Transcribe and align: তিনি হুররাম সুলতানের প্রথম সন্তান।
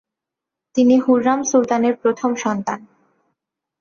তিনি 0.75 0.95
হুররাম 0.99 1.39
সুলতানের 1.43 1.95
প্রথম 1.95 2.31
সন্তান। 2.35 2.79